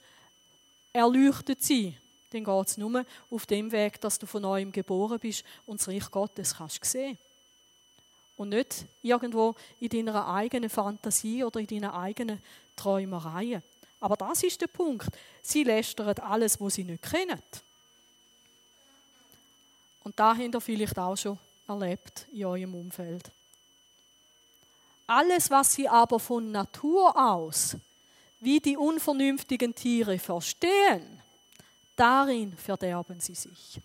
[0.93, 1.97] erleuchtet sein
[2.31, 5.89] dann geht es nur auf dem Weg, dass du von neuem geboren bist und das
[5.89, 7.19] Reich Gottes kannst sehen.
[8.37, 12.41] Und nicht irgendwo in deiner eigenen Fantasie oder in deinen eigenen
[12.77, 13.63] Träumereien.
[14.03, 15.17] Aber das ist der Punkt.
[15.43, 17.41] Sie lästern alles, was sie nicht kennen.
[20.03, 21.39] Und da habt ihr vielleicht auch schon
[21.69, 23.31] erlebt in eurem Umfeld.
[25.07, 27.77] Alles, was sie aber von Natur aus,
[28.41, 31.23] wie die unvernünftigen Tiere, verstehen,
[31.95, 33.81] darin verderben sie sich.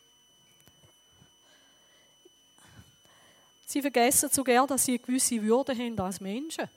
[3.67, 6.67] Sie vergessen sogar, dass sie eine gewisse Würde haben als Menschen.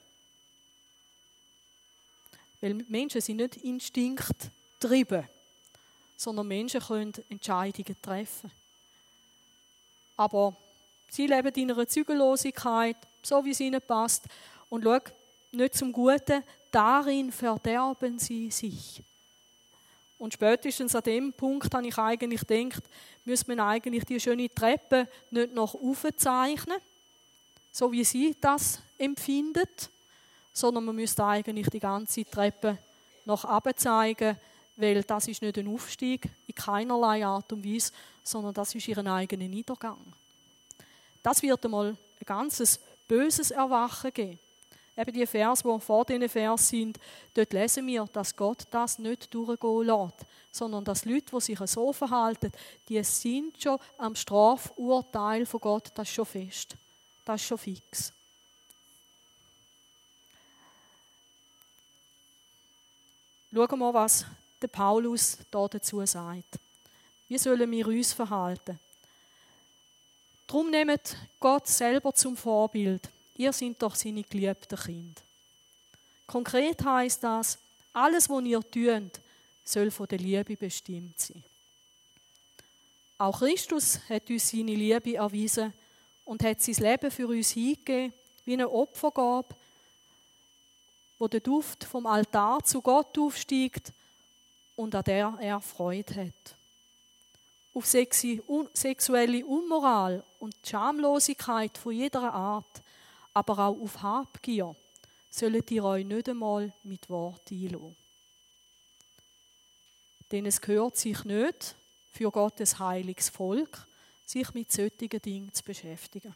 [2.61, 5.29] Weil Menschen sind nicht instinkttrieben,
[6.16, 8.51] sondern Menschen können Entscheidungen treffen.
[10.16, 10.55] Aber
[11.09, 14.25] sie leben in einer Zügellosigkeit, so wie es ihnen passt.
[14.68, 14.99] Und schau,
[15.53, 19.03] nicht zum Guten, darin verderben sie sich.
[20.18, 22.83] Und spätestens an dem Punkt habe ich eigentlich gedacht,
[23.25, 26.77] müsste man eigentlich die schöne Treppe nicht noch aufzeichnen,
[27.73, 29.88] so wie sie das empfindet,
[30.52, 32.78] sondern man müsste eigentlich die ganze Treppe
[33.24, 34.36] noch abzeigen,
[34.76, 39.06] weil das ist nicht ein Aufstieg in keinerlei Art und Weise, sondern das ist ihren
[39.06, 40.00] eigenen Niedergang.
[41.22, 44.38] Das wird einmal ein ganzes böses Erwachen geben.
[44.96, 46.98] Eben die Vers, die vor diesen Vers sind,
[47.34, 51.92] dort lesen wir, dass Gott das nicht durchgehen lässt, sondern dass Leute, die sich so
[51.92, 52.52] verhalten,
[52.88, 56.76] die sind schon am Strafurteil von Gott, das ist schon fest.
[57.24, 58.12] Das ist schon fix.
[63.52, 64.24] Schauen wir mal, was
[64.62, 66.58] der Paulus da dazu sagt.
[67.28, 68.78] Wie sollen wir uns verhalten?
[70.46, 73.08] Darum nehmt Gott selber zum Vorbild.
[73.36, 75.20] Ihr seid doch seine geliebten Kinder.
[76.26, 77.58] Konkret heißt das,
[77.92, 79.20] alles, was ihr tut,
[79.64, 81.42] soll von der Liebe bestimmt sein.
[83.18, 85.72] Auch Christus hat uns seine Liebe erwiesen
[86.24, 88.12] und hat sein Leben für uns hingegeben,
[88.44, 89.54] wie eine Opfergabe,
[91.20, 93.92] wo der Duft vom Altar zu Gott aufsteigt
[94.74, 96.56] und an der er Freude hat.
[97.74, 102.83] Auf sexuelle Unmoral und Schamlosigkeit von jeder Art,
[103.35, 104.74] aber auch auf Habgier,
[105.30, 107.94] sollt ihr euch nicht einmal mit Wort einlassen.
[110.33, 111.76] Denn es gehört sich nicht,
[112.12, 113.87] für Gottes heiliges Volk,
[114.24, 116.35] sich mit solchen Dingen zu beschäftigen.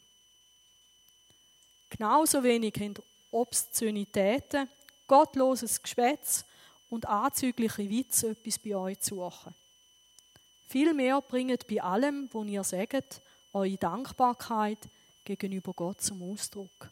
[1.89, 2.95] Genauso wenig haben
[3.35, 4.69] Obszönitäten,
[5.09, 6.45] gottloses Geschwätz
[6.89, 9.55] und anzügliche Witze etwas bei euch zu suchen.
[10.69, 13.21] Vielmehr bringt bei allem, was ihr sagt,
[13.53, 14.79] eure Dankbarkeit
[15.25, 16.91] gegenüber Gott zum Ausdruck.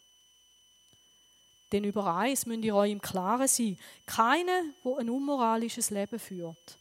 [1.71, 3.79] Denn über eins müsst ihr euch im Klaren sein.
[4.05, 6.79] Keiner, der ein unmoralisches Leben führt,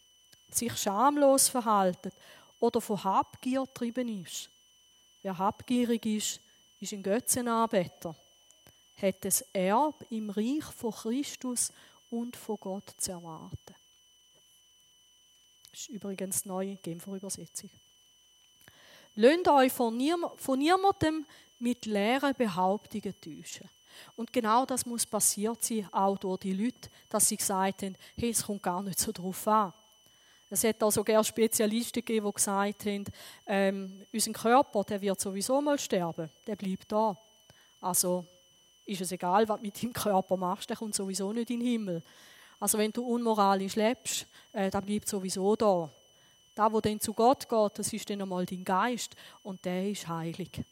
[0.49, 2.13] sich schamlos verhaltet
[2.59, 4.49] oder von Habgier getrieben ist.
[5.21, 6.39] Wer habgierig ist,
[6.79, 8.15] ist ein Götzenanbeter
[9.01, 11.71] hat das Erb im Reich von Christus
[12.09, 13.75] und von Gott zu erwarten.
[15.71, 17.69] Das ist übrigens die neue Genfer Übersetzung.
[19.15, 21.25] Lasst euch von, niemand, von niemandem
[21.59, 23.69] mit leeren Behauptungen täuschen.
[24.15, 28.29] Und genau das muss passiert sein, auch durch die Leute, dass sie gesagt haben, hey,
[28.31, 29.73] es kommt gar nicht so drauf an.
[30.49, 33.05] Es hat auch sogar Spezialisten gegeben, die gesagt haben,
[33.45, 37.17] ähm, unser Körper, der wird sowieso mal sterben, der bleibt da.
[37.79, 38.25] Also
[38.91, 41.67] ist es egal, was du mit deinem Körper machst, der kommt sowieso nicht in den
[41.67, 42.03] Himmel.
[42.59, 45.89] Also wenn du unmoralisch lebst, äh, dann bleibt sowieso da.
[46.53, 50.07] Da, wo dann zu Gott geht, das ist dann einmal dein Geist und der ist
[50.07, 50.63] heilig.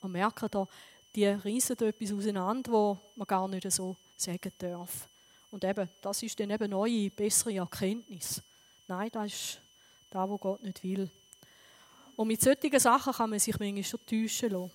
[0.00, 0.66] Und merke da,
[1.14, 5.08] die reissen etwas auseinander, wo man gar nicht so sagen darf.
[5.50, 8.42] Und eben, das ist dann eben neue, bessere Erkenntnis.
[8.88, 9.58] Nein, das ist
[10.10, 11.08] da, wo Gott nicht will.
[12.16, 14.70] Und mit solchen Sachen kann man sich manchmal schon täuschen lassen.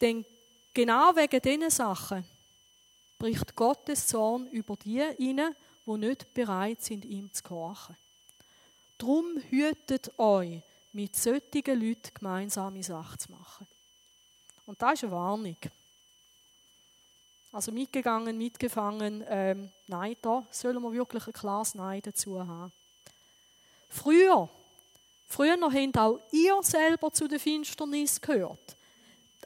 [0.00, 0.24] Denn
[0.74, 2.24] Genau wegen diesen Sachen
[3.18, 5.54] bricht Gottes Zorn über die hinein,
[5.86, 7.96] die nicht bereit sind, ihm zu gehorchen.
[8.96, 13.66] Drum hütet euch, mit solchen Leuten gemeinsame Sachen zu machen.
[14.66, 15.56] Und das ist eine Warnung.
[17.50, 22.72] Also mitgegangen, mitgefangen, ähm, nein, da sollen wir wirklich ein klares Nein dazu haben.
[23.90, 24.48] Früher,
[25.28, 28.76] früher habt auch ihr selber zu der Finsternis gehört.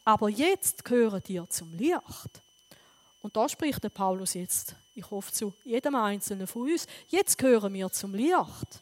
[0.07, 2.40] Aber jetzt gehören dir zum Licht.
[3.23, 7.75] Und da spricht der Paulus jetzt, ich hoffe zu jedem Einzelnen von uns, jetzt gehören
[7.75, 8.81] wir zum Licht.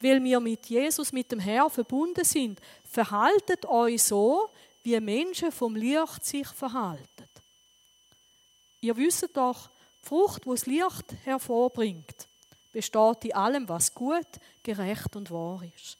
[0.00, 2.60] Weil wir mit Jesus, mit dem Herrn verbunden sind,
[2.90, 4.50] verhaltet euch so,
[4.82, 7.28] wie Menschen vom Licht sich verhalten.
[8.80, 9.68] Ihr wisst doch,
[10.02, 12.26] die Frucht, die das Licht hervorbringt,
[12.72, 14.26] besteht in allem, was gut,
[14.64, 15.96] gerecht und wahr ist.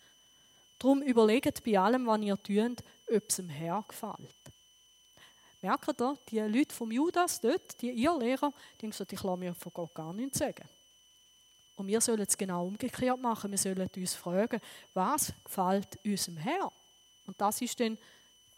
[0.80, 2.82] Darum überlegt bei allem, was ihr tut,
[3.14, 4.39] ob es dem Herrn gefällt.
[5.62, 9.36] Merkt ihr, die Leute vom Judas dort, die ihr Lehrer, die haben gesagt, ich lasse
[9.36, 10.66] mir von Gott gar nichts sagen.
[11.76, 13.50] Und wir sollen es genau umgekehrt machen.
[13.50, 14.60] Wir sollen uns fragen,
[14.94, 16.70] was gefällt unserem Herrn?
[17.26, 18.02] Und das ist dann die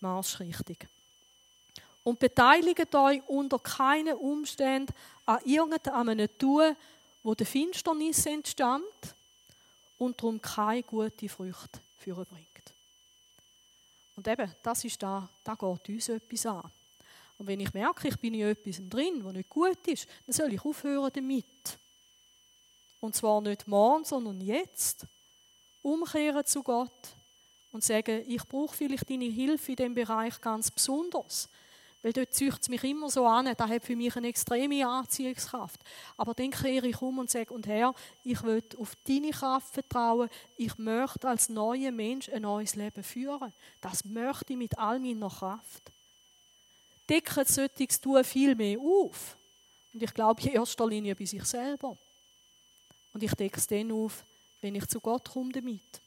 [0.01, 0.77] Marschrichtung.
[2.05, 4.93] Und beteiligt euch unter keinen Umständen
[5.25, 6.77] an irgendeinem Tun,
[7.23, 9.15] wo der Finsternis entstammt
[9.99, 12.75] und darum keine gute Frucht bringt.
[14.17, 16.71] Und eben, das ist da, da geht uns etwas an.
[17.43, 20.53] Und wenn ich merke, ich bin in etwas drin, was nicht gut ist, dann soll
[20.53, 21.45] ich aufhören damit.
[23.01, 25.07] Und zwar nicht morgen, sondern jetzt.
[25.83, 27.17] Umkehren zu Gott
[27.73, 31.49] und sagen, ich brauche vielleicht deine Hilfe in diesem Bereich ganz besonders.
[32.01, 35.81] Weil dort zieht es mich immer so an, das hat für mich eine extreme Anziehungskraft.
[36.17, 40.29] Aber dann kehre ich um und sage, und Herr, ich will auf deine Kraft vertrauen.
[40.57, 43.53] Ich möchte als neuer Mensch ein neues Leben führen.
[43.81, 45.91] Das möchte ich mit all meiner Kraft.
[47.13, 49.37] Decken solches Tun viel mehr auf.
[49.93, 51.95] Und ich glaube in erster Linie bei sich selber.
[53.13, 54.25] Und ich decke es dann auf,
[54.63, 56.01] wenn ich zu Gott komme damit.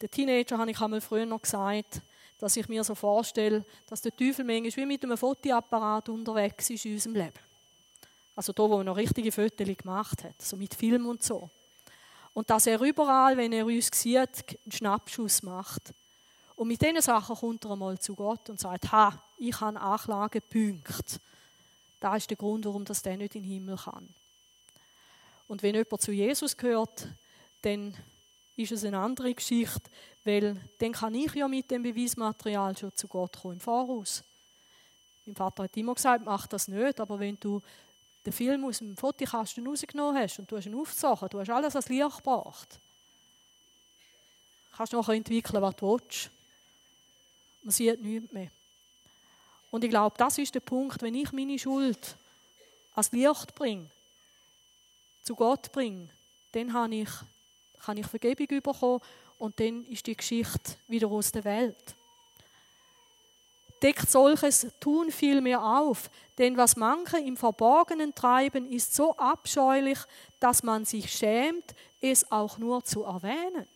[0.00, 2.00] Der Teenager habe ich einmal früher noch gesagt,
[2.38, 6.84] dass ich mir so vorstelle, dass der Teufel manchmal wie mit einem Fotoapparat unterwegs ist
[6.84, 7.38] in unserem Leben.
[8.36, 11.50] Also da, wo er noch richtige Fotos gemacht hat, so mit Film und so.
[12.34, 15.92] Und dass er überall, wenn er uns sieht, einen Schnappschuss macht.
[16.56, 21.20] Und mit diesen Sachen kommt er einmal zu Gott und sagt, ha, ich habe Anklagepunkte.
[22.00, 24.08] Das ist der Grund, warum das der nicht in den Himmel kann.
[25.48, 27.06] Und wenn jemand zu Jesus gehört,
[27.62, 27.94] dann
[28.56, 29.90] ist es eine andere Geschichte,
[30.24, 34.22] weil dann kann ich ja mit dem Beweismaterial schon zu Gott kommen im Voraus.
[35.24, 37.62] Mein Vater hat immer gesagt, mach das nicht, aber wenn du
[38.24, 41.76] den Film aus dem Fotokasten rausgenommen hast und du hast ihn aufgezogen, du hast alles
[41.76, 42.78] als Licht gebracht,
[44.76, 46.30] kannst du nachher entwickeln, was du willst.
[47.62, 48.50] Man sieht nichts mehr.
[49.70, 52.16] Und ich glaube, das ist der Punkt, wenn ich meine Schuld
[52.94, 53.88] als Licht bringe,
[55.24, 56.08] zu Gott bringe,
[56.52, 57.08] dann habe ich
[57.84, 59.00] kann ich Vergebung bekommen
[59.38, 61.94] und dann ist die Geschichte wieder aus der Welt.
[63.82, 69.98] Deckt solches Tun vielmehr auf, denn was manche im Verborgenen treiben, ist so abscheulich,
[70.38, 73.66] dass man sich schämt, es auch nur zu erwähnen.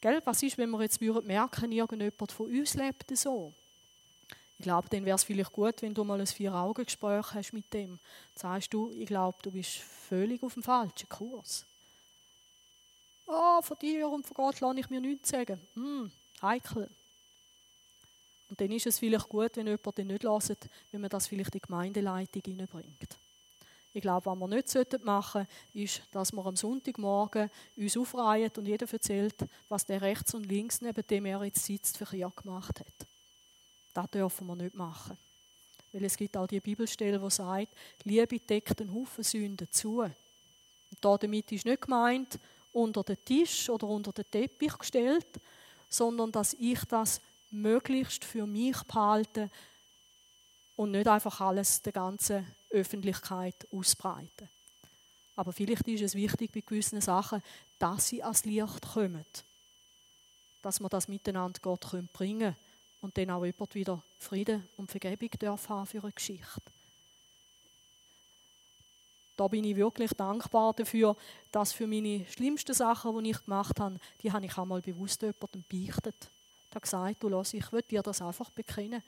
[0.00, 0.22] Gell?
[0.24, 3.52] Was ist, wenn wir jetzt merken, irgendjemand von uns lebt so?
[4.58, 7.98] Ich glaube, dann wäre es vielleicht gut, wenn du mal ein Vier-Augen-Gespräch hast mit dem.
[8.34, 11.64] Sagst du, ich glaube, du bist völlig auf dem falschen Kurs.
[13.26, 15.60] Oh, von dir und von Gott lasse ich mir nichts sagen.
[15.74, 16.10] Hm,
[16.42, 16.88] heikel.
[18.48, 21.54] Und dann ist es vielleicht gut, wenn jemand den nicht lässt, wenn man das vielleicht
[21.54, 23.16] in die Gemeindeleitung hineinbringt.
[23.92, 28.66] Ich glaube, was wir nicht machen sollten, ist, dass wir am Sonntagmorgen uns aufreihen und
[28.66, 29.34] jeder erzählt,
[29.68, 33.06] was der rechts und links neben dem er jetzt sitzt, für Krieg gemacht hat.
[33.94, 35.16] Das dürfen wir nicht machen.
[35.92, 37.68] Weil es gibt auch die Bibelstelle, die sagt,
[38.04, 40.00] Liebe deckt einen Haufen Sünden zu.
[40.00, 40.12] Und
[41.00, 42.38] damit ist nicht gemeint,
[42.72, 45.26] unter den Tisch oder unter den Teppich gestellt,
[45.88, 47.20] sondern dass ich das
[47.50, 49.50] möglichst für mich behalte
[50.78, 54.48] und nicht einfach alles der ganzen Öffentlichkeit ausbreite.
[55.34, 57.42] Aber vielleicht ist es wichtig bei gewissen Sachen,
[57.80, 59.24] dass sie ans Licht kommen.
[60.62, 62.56] Dass wir das miteinander Gott bringen können
[63.00, 65.30] und dann auch jemand wieder Frieden und Vergebung
[65.68, 66.62] haben für eine Geschichte.
[69.36, 71.16] Da bin ich wirklich dankbar dafür,
[71.50, 75.64] dass für meine schlimmsten Sachen, die ich gemacht habe, die habe ich einmal bewusst jemandem
[75.68, 76.30] beichtet.
[76.68, 79.02] Ich habe gesagt, du lass, ich will dir das einfach bekennen.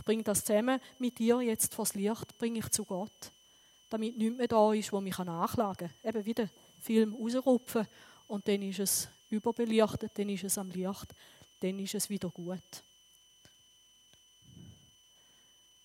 [0.00, 3.10] Ich bringe das zusammen mit dir jetzt vors Licht, bringe ich zu Gott,
[3.90, 6.08] damit nichts mehr da ist, wo mich nachlagen kann.
[6.08, 6.48] Eben wieder
[6.80, 7.86] Film rausrupfen
[8.26, 11.14] und dann ist es überbelichtet, dann ist es am Licht,
[11.60, 12.62] dann ist es wieder gut.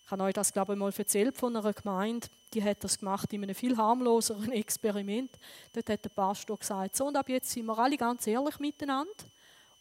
[0.05, 3.33] Ich habe euch das, glaube ich, mal erzählt von einer Gemeinde, die hat das gemacht
[3.33, 5.31] in einem viel harmloseren Experiment.
[5.73, 9.11] Dort hat der Pastor gesagt, so und ab jetzt sind wir alle ganz ehrlich miteinander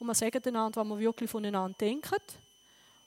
[0.01, 2.17] und wir sagen einander, was wir wirklich voneinander denken.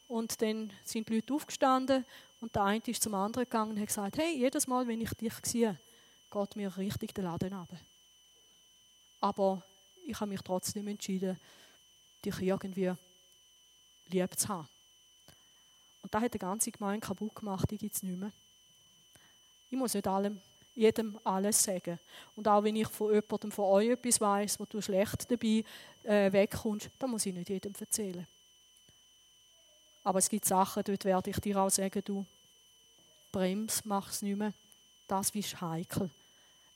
[0.08, 2.05] Und dann sind die Leute aufgestanden
[2.39, 5.14] und der eine ist zum anderen gegangen und hat gesagt, hey, jedes Mal, wenn ich
[5.16, 5.78] dich sehe,
[6.32, 7.70] geht mir richtig der Laden ab.
[9.20, 9.64] Aber
[10.05, 11.38] ich habe mich trotzdem entschieden,
[12.24, 12.93] dich irgendwie
[14.10, 14.68] lieb zu haben.
[16.03, 18.32] Und da hat die ganze Gemeinde kaputt gemacht, die gibt es nicht mehr.
[19.70, 20.39] Ich muss nicht allem,
[20.76, 21.99] jedem alles sagen.
[22.36, 25.64] Und auch wenn ich von jemandem von euch etwas weiß, wo du schlecht dabei
[26.03, 28.26] äh, wegkommst, dann muss ich nicht jedem erzählen.
[30.08, 32.26] Aber es gibt Sachen, dort werde ich dir auch sagen, du
[33.30, 34.53] brems, mach es nicht mehr.
[35.05, 36.10] Das ist heikel.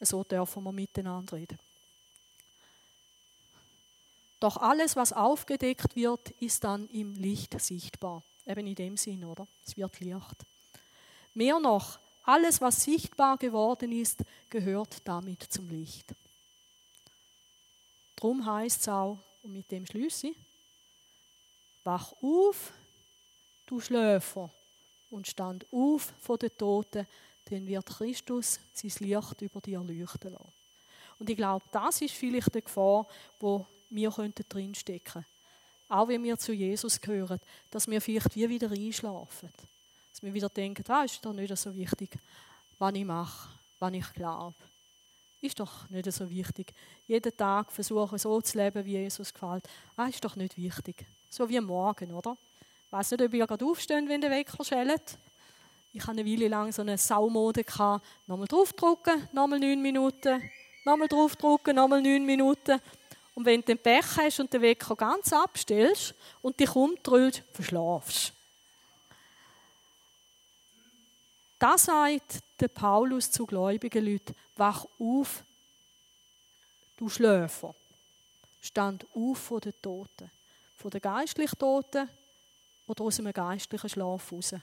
[0.02, 1.58] So dürfen wir miteinander reden.
[4.42, 8.22] Doch alles, was aufgedeckt wird, ist dann im Licht sichtbar.
[8.46, 9.48] Eben in dem Sinn, oder?
[9.66, 10.46] Es wird Licht.
[11.34, 16.14] Mehr noch, alles, was sichtbar geworden ist, gehört damit zum Licht.
[18.18, 20.36] Drum heißt es auch, und mit dem schließe ich,
[21.86, 22.74] wach auf,
[23.72, 24.50] du Schläfer,
[25.12, 27.06] und stand auf von den Toten,
[27.46, 30.54] dann wird Christus sein Licht über dir leuchten lassen.
[31.20, 33.06] Und ich glaube, das ist vielleicht die Gefahr,
[33.40, 35.28] wo wir drinstecken könnten.
[35.90, 39.50] Auch wenn wir zu Jesus gehören, dass wir vielleicht wie wieder einschlafen.
[40.12, 42.18] Dass wir wieder denken, ah, ist doch nicht so wichtig,
[42.80, 43.50] was ich mache,
[43.80, 44.56] was ich glaube.
[45.42, 46.74] Ist doch nicht so wichtig.
[47.08, 49.68] Jeden Tag versuchen, so zu leben, wie Jesus gefällt.
[49.98, 51.06] Ah, ist doch nicht wichtig.
[51.30, 52.38] So wie morgen, oder?
[52.92, 55.18] Ich weiß nicht, ob ihr gerade aufsteht, wenn der Wecker schellt.
[55.94, 57.64] Ich hatte eine Weile lang so eine Saumode.
[58.28, 60.44] Nochmal draufdrücken, nochmal neun Minuten.
[60.84, 62.82] Nochmal draufdrücken, nochmal neun Minuten.
[63.34, 68.34] Und wenn du den Pech hast und den Wecker ganz abstellst und dich umdrüllst, verschlafst.
[71.60, 75.46] Da sagt der Paulus zu gläubigen Leuten, wach auf,
[76.98, 77.74] du Schläfer.
[78.62, 80.30] Stand auf von den Toten.
[80.76, 82.10] Von den geistlich Toten
[82.92, 84.54] oder aus einem geistlichen Schlaf raus.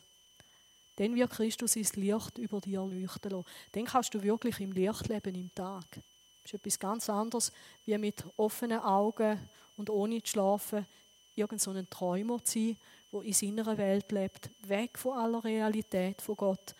[0.97, 3.47] Dann wird Christus sein Licht über dir leuchten lassen.
[3.72, 5.87] Dann kannst du wirklich im Licht leben im Tag.
[5.91, 7.53] Das ist etwas ganz anderes,
[7.87, 9.39] wie mit offenen Augen
[9.76, 10.87] und ohne zu schlafen
[11.35, 12.76] irgend so ein Träumer zu sein,
[13.12, 16.74] der in seiner Welt lebt, weg von aller Realität von Gott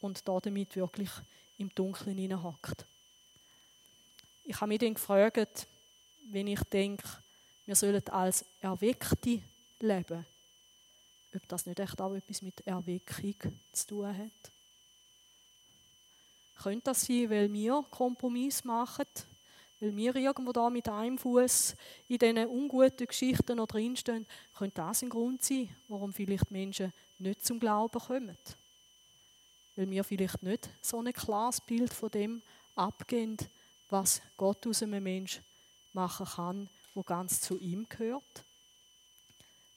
[0.00, 1.10] und damit wirklich
[1.58, 2.86] im Dunkeln hineinhackt.
[4.44, 5.66] Ich habe mich dann gefragt,
[6.30, 7.06] wenn ich denke,
[7.66, 9.42] wir sollen als Erweckte
[9.80, 10.24] leben
[11.34, 13.34] ob das nicht echt auch etwas mit Erweckung
[13.72, 14.52] zu tun hat.
[16.62, 19.06] Könnte das sein, weil wir Kompromiss machen,
[19.80, 21.76] weil wir irgendwo da mit einem Fuß
[22.08, 24.26] in diesen unguten Geschichten noch drinstehen,
[24.56, 28.36] könnte das ein Grund sein, warum vielleicht Menschen nicht zum Glauben kommen.
[29.76, 32.42] Weil wir vielleicht nicht so ein klares Bild von dem
[32.74, 33.36] abgeben,
[33.88, 35.44] was Gott aus einem Menschen
[35.92, 38.44] machen kann, wo ganz zu ihm gehört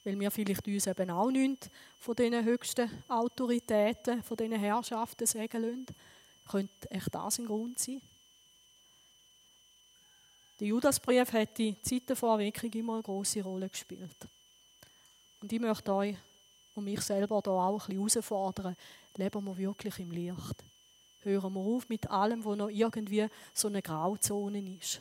[0.04, 5.62] weil wir vielleicht uns eben auch nicht von diesen höchsten Autoritäten, von diesen Herrschaften sagen
[5.62, 5.86] lassen.
[6.50, 8.00] Könnte echt das ein Grund sein?
[10.58, 14.16] Der Judasbrief hat die Zeiten vor Erweckung immer eine große Rolle gespielt.
[15.40, 16.16] Und ich möchte euch
[16.74, 18.76] und mich selber da auch ein bisschen herausfordern,
[19.16, 20.64] leben wir wirklich im Licht.
[21.22, 25.00] Hören wir auf mit allem, was noch irgendwie so eine Grauzone ist.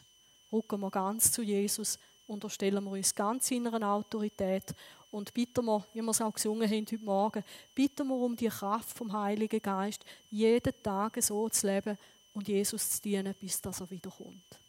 [0.51, 1.97] Rücken wir ganz zu Jesus
[2.32, 4.73] unterstellen wir uns ganz inneren Autorität
[5.11, 7.43] und bitten wir, wie wir es auch gesungen haben heute Morgen,
[7.75, 11.97] bitten wir um die Kraft vom Heiligen Geist, jeden Tag so zu leben
[12.34, 14.59] und Jesus zu dienen, bis dass er wiederkommt.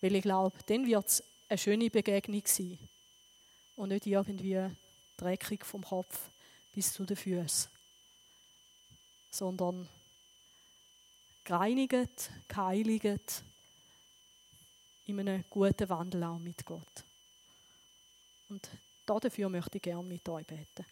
[0.00, 2.78] Weil ich glaube, dann wird es eine schöne Begegnung sein
[3.76, 4.66] und nicht irgendwie
[5.18, 6.18] dreckig vom Kopf
[6.74, 7.70] bis zu den Füßen,
[9.30, 9.86] sondern
[11.44, 13.42] gereinigt, geheiligt,
[15.06, 17.04] in einem guten Wandel auch mit Gott.
[18.48, 18.68] Und
[19.06, 20.84] dafür möchte ich gerne mit euch beten.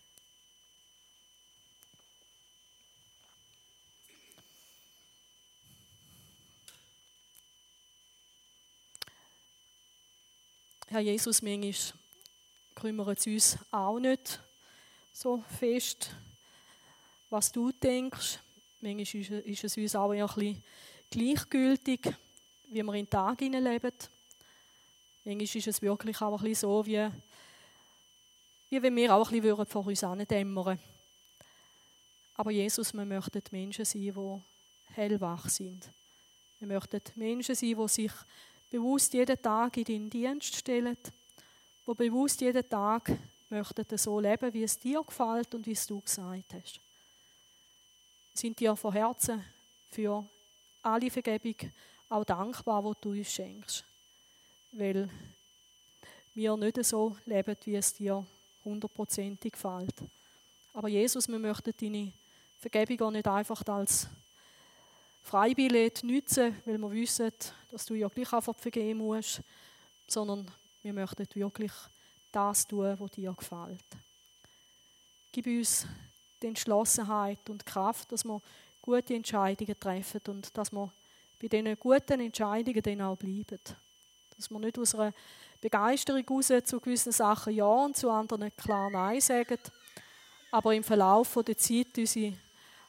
[10.88, 11.72] Herr Jesus, manchmal
[12.74, 14.40] kümmert es uns auch nicht
[15.12, 16.10] so fest,
[17.28, 18.40] was du denkst.
[18.80, 20.64] Manchmal ist es uns auch ein bisschen
[21.08, 22.12] gleichgültig
[22.70, 23.92] wie wir in den Tag leben.
[25.24, 27.08] Manchmal ist es wirklich auch ein bisschen so, wie,
[28.70, 30.78] wie wenn wir auch ein bisschen vor uns dämmern
[32.36, 34.40] Aber Jesus, wir möchten Menschen sein, die
[34.94, 35.88] hellwach sind.
[36.60, 38.12] Wir möchten Menschen sein, die sich
[38.70, 40.96] bewusst jeden Tag in deinen Dienst stellen,
[41.86, 43.10] die bewusst jeden Tag
[43.48, 46.80] möchten so leben, wie es dir gefällt und wie es du gesagt hast.
[48.32, 49.44] Wir sind dir von Herzen
[49.90, 50.24] für
[50.82, 51.72] alle Vergebung
[52.10, 53.84] auch dankbar, wo du uns schenkst.
[54.72, 55.08] Weil
[56.34, 58.24] wir nicht so leben, wie es dir
[58.64, 59.94] hundertprozentig gefällt.
[60.74, 62.12] Aber Jesus, wir möchten deine
[62.60, 64.06] Vergebung auch nicht einfach als
[65.22, 67.32] Freibillett nutzen, weil wir wissen,
[67.70, 69.40] dass du ja gleich einfach vergeben musst,
[70.06, 70.50] sondern
[70.82, 71.72] wir möchten wirklich
[72.32, 73.84] das tun, was dir gefällt.
[75.32, 75.86] Gib uns
[76.42, 78.40] die Entschlossenheit und Kraft, dass wir
[78.82, 80.90] gute Entscheidungen treffen und dass wir
[81.40, 83.58] bei diesen guten Entscheidungen dann auch bleiben.
[84.36, 85.12] Dass wir nicht aus einer
[85.60, 89.58] Begeisterung heraus zu gewissen Sachen Ja und zu anderen klar Nein sagen,
[90.50, 92.34] aber im Verlauf der Zeit unsere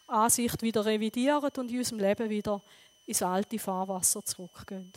[0.07, 2.61] Ansicht wieder revidieren und in unserem Leben wieder
[3.05, 4.91] ins alte Fahrwasser zurückgehen.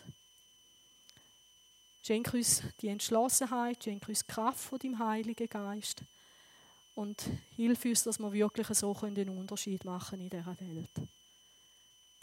[2.03, 6.03] Schenk uns die Entschlossenheit, schenk uns die Kraft von deinem Heiligen Geist
[6.95, 7.23] und
[7.57, 11.09] hilf uns, dass wir wirklich so den Unterschied machen in dieser Welt.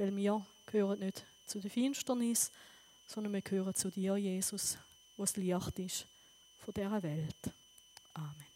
[0.02, 2.52] Weil wir gehören nicht zu der Finsternis,
[3.06, 4.80] sondern wir gehören zu dir, Jesus,
[5.16, 6.08] was Licht ist
[6.58, 7.54] von dieser Welt.
[8.16, 8.51] Amen.